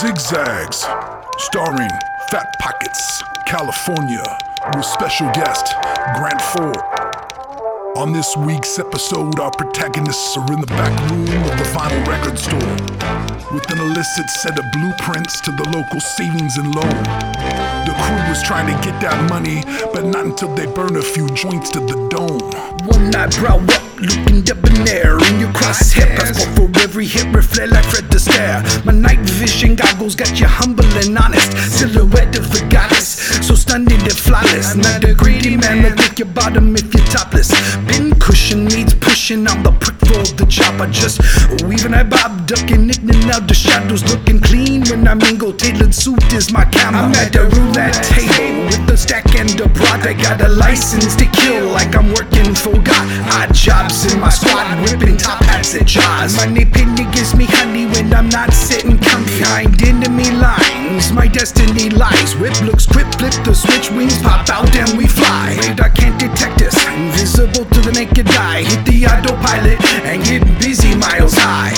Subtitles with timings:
[0.00, 0.86] Zig Zagz,
[1.38, 1.90] starring
[2.30, 4.22] Fat Pockets, California,
[4.76, 5.74] with special guest
[6.14, 7.96] Grant4ore.
[7.96, 12.38] On this week's episode, our protagonists are in the back room of the vinyl record
[12.38, 12.76] store
[13.52, 17.02] with an illicit set of blueprints to the local savings and loan.
[17.82, 21.26] The crew was trying to get that money, but not until they burn a few
[21.30, 22.38] joints to the dome.
[22.86, 26.17] One night, eyebrow up, looking debonair in your crosshair.
[30.96, 31.52] And honest.
[31.78, 33.08] Silhouette of a goddess,
[33.46, 34.74] so stunning and flawless.
[34.74, 37.50] Not a greedy man will lick your bottom if you're topless.
[37.86, 40.80] Pin cushion needs pushing, I'm the prick for the job.
[40.80, 41.20] I just
[41.64, 45.52] weaving I bob, ducking in and out the shadows, looking clean when I mingle.
[45.52, 47.02] Tailored suit is my camera.
[47.02, 50.06] I'm at the roulette table with a stack and a prod.
[50.06, 53.04] I got a license to kill like I'm working for God.
[53.38, 56.34] Odd jobs in my squad, whipping top hats at jaws.
[56.36, 58.87] Moneypenny gives me honey when I'm not sitting
[61.38, 62.34] destiny lies.
[62.36, 65.56] Whip looks quick, flip the switch, wings pop out and we fly.
[65.62, 68.64] Radar can't detect us, invisible to the naked eye.
[68.64, 71.76] Hit the autopilot and get busy miles high.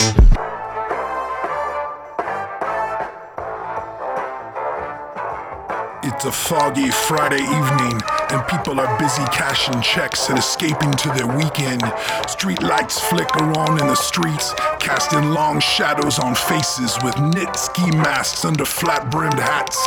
[6.03, 8.01] It's a foggy Friday evening,
[8.33, 11.83] and people are busy cashing checks and escaping to their weekend.
[12.29, 17.91] Street lights flicker on in the streets, casting long shadows on faces with knit ski
[17.93, 19.79] masks under flat brimmed hats.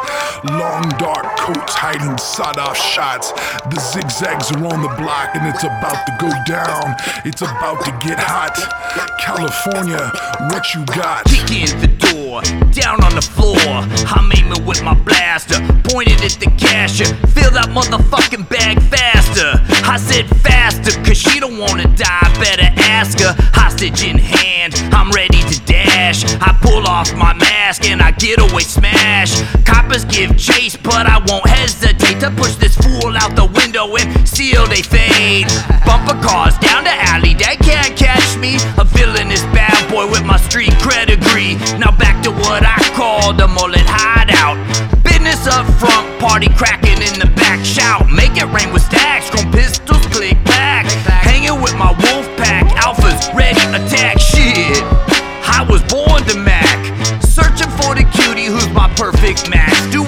[0.46, 3.32] Long dark coats hiding sawed off shots.
[3.68, 6.96] The Zig Zagz are on the block, and it's about to go down.
[7.26, 8.56] It's about to get hot.
[9.20, 10.12] California,
[10.52, 11.26] what you got?
[11.26, 12.42] Kick in the door,
[12.72, 13.58] down on the floor.
[14.08, 17.08] I'm aiming with my blaster, pointed at the cashier.
[17.28, 18.53] Fill that motherfucking.
[20.14, 22.30] I said faster, cause she don't wanna die.
[22.38, 23.34] Better ask her.
[23.58, 26.24] Hostage in hand, I'm ready to dash.
[26.38, 29.42] I pull off my mask and I get away smash.
[29.66, 34.30] Coppers give chase, but I won't hesitate to push this fool out the window and
[34.30, 35.48] seal they fade.
[35.84, 38.58] Bumper cars down the alley, they can't catch me.
[38.78, 41.58] A villainous bad boy with my street pedigree.
[41.82, 44.62] Now back to what I call the mullet hideout.
[45.02, 47.66] Business up front, party cracking in the back.
[47.66, 48.84] Shout, make it rain with
[58.96, 59.92] perfect match.
[59.92, 60.04] Do?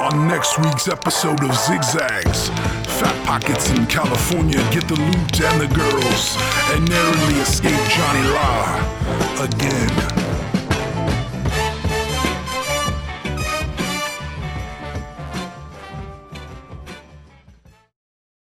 [0.00, 2.48] On next week's episode of Zig Zagz,
[3.00, 6.36] Fat Pockets in California get the loot and the girls
[6.72, 10.17] and narrowly escape Johnny Law again.